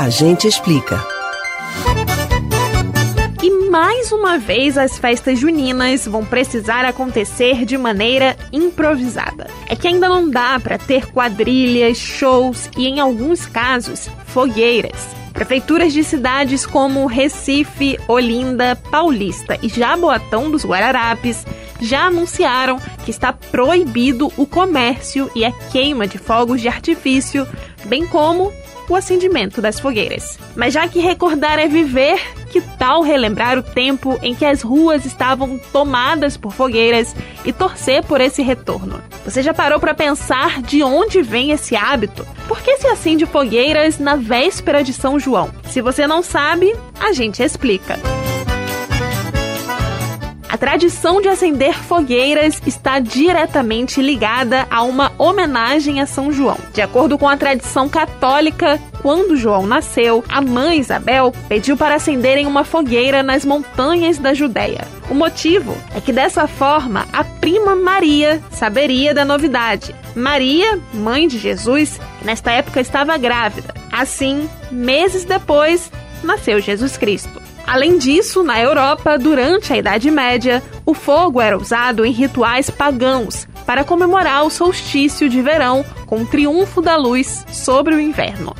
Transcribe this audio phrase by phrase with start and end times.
[0.00, 0.98] A gente explica.
[3.42, 9.48] E mais uma vez as festas juninas vão precisar acontecer de maneira improvisada.
[9.68, 15.20] É que ainda não dá para ter quadrilhas, shows e, em alguns casos, fogueiras.
[15.34, 21.44] Prefeituras de cidades como Recife, Olinda, Paulista e Jaboatão dos Guararapes
[21.80, 27.46] já anunciaram que está proibido o comércio e a queima de fogos de artifício,
[27.84, 28.52] bem como
[28.88, 30.38] o acendimento das fogueiras.
[30.56, 35.06] Mas já que recordar é viver, que tal relembrar o tempo em que as ruas
[35.06, 37.14] estavam tomadas por fogueiras
[37.44, 39.00] e torcer por esse retorno?
[39.24, 42.26] Você já parou para pensar de onde vem esse hábito?
[42.48, 45.50] Por que se acende fogueiras na véspera de São João?
[45.68, 47.96] Se você não sabe, a gente explica.
[50.60, 56.58] Tradição de acender fogueiras está diretamente ligada a uma homenagem a São João.
[56.74, 62.46] De acordo com a tradição católica, quando João nasceu, a mãe Isabel pediu para acenderem
[62.46, 64.86] uma fogueira nas montanhas da Judéia.
[65.08, 69.94] O motivo é que dessa forma a prima Maria saberia da novidade.
[70.14, 73.72] Maria, mãe de Jesus, nesta época estava grávida.
[73.90, 75.90] Assim, meses depois,
[76.22, 77.40] nasceu Jesus Cristo.
[77.70, 83.46] Além disso, na Europa, durante a Idade Média, o fogo era usado em rituais pagãos
[83.64, 88.56] para comemorar o solstício de verão com o triunfo da luz sobre o inverno.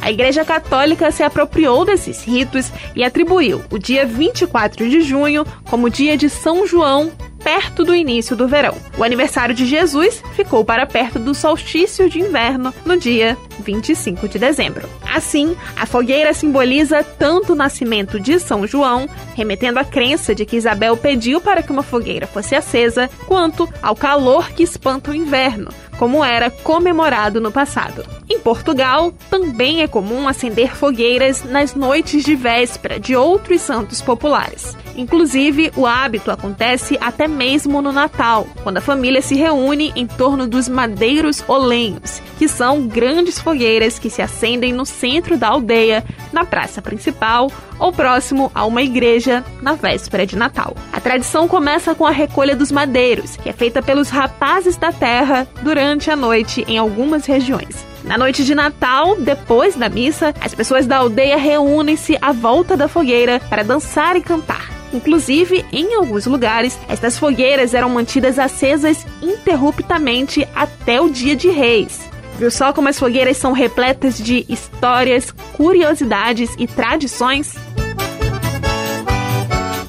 [0.00, 5.90] A Igreja Católica se apropriou desses ritos e atribuiu o dia 24 de junho como
[5.90, 7.12] dia de São João
[7.48, 8.76] perto do início do verão.
[8.98, 14.38] O aniversário de Jesus ficou para perto do solstício de inverno, no dia 25 de
[14.38, 14.86] dezembro.
[15.14, 20.56] Assim, a fogueira simboliza tanto o nascimento de São João, remetendo à crença de que
[20.56, 25.70] Isabel pediu para que uma fogueira fosse acesa, quanto ao calor que espanta o inverno,
[25.98, 28.17] como era comemorado no passado.
[28.38, 34.76] Em Portugal, também é comum acender fogueiras nas noites de véspera de outros santos populares.
[34.96, 40.46] Inclusive, o hábito acontece até mesmo no Natal, quando a família se reúne em torno
[40.46, 46.44] dos madeiros olenhos, que são grandes fogueiras que se acendem no centro da aldeia, na
[46.44, 50.76] praça principal ou próximo a uma igreja na véspera de Natal.
[50.92, 55.46] A tradição começa com a recolha dos madeiros, que é feita pelos rapazes da terra
[55.62, 57.88] durante a noite em algumas regiões.
[58.04, 62.88] Na noite de Natal, depois da missa, as pessoas da aldeia reúnem-se à volta da
[62.88, 64.70] fogueira para dançar e cantar.
[64.92, 72.08] Inclusive, em alguns lugares, estas fogueiras eram mantidas acesas interruptamente até o dia de Reis.
[72.38, 77.56] Viu só como as fogueiras são repletas de histórias, curiosidades e tradições?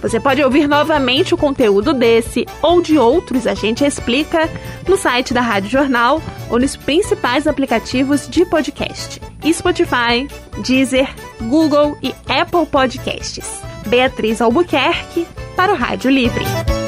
[0.01, 4.49] Você pode ouvir novamente o conteúdo desse ou de outros A Gente Explica
[4.87, 9.21] no site da Rádio Jornal ou nos principais aplicativos de podcast:
[9.51, 10.27] Spotify,
[10.65, 11.09] Deezer,
[11.41, 13.61] Google e Apple Podcasts.
[13.87, 16.78] Beatriz Albuquerque para o Rádio Livre.